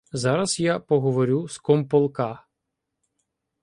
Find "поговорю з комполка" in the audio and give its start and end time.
0.79-2.43